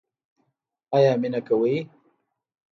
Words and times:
ایا 0.95 1.11
مینه 1.21 1.41
کوئ؟ 1.47 1.73